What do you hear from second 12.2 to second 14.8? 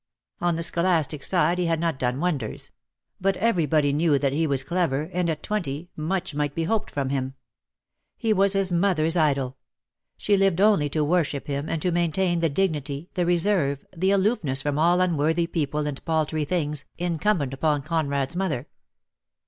the dignity, the reserve, the aloofness from